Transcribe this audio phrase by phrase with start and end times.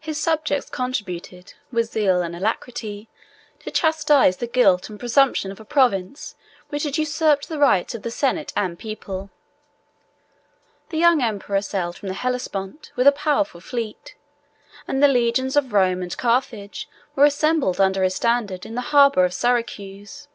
[0.00, 3.08] His subjects contributed, with zeal and alacrity,
[3.60, 6.34] to chastise the guilt and presumption of a province
[6.68, 9.30] which had usurped the rights of the senate and people;
[10.90, 14.14] the young emperor sailed from the Hellespont with a powerful fleet;
[14.86, 19.24] and the legions of Rome and Carthage were assembled under his standard in the harbor
[19.24, 20.28] of Syracuse.